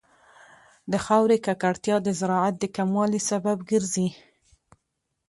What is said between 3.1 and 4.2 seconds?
سبب ګرځي.